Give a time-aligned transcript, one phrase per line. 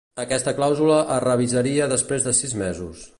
[0.21, 3.09] Aquesta clàusula es revisaria després de sis mesos.